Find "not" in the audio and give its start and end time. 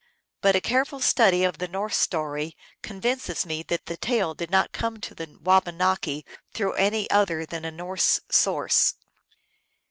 4.49-4.71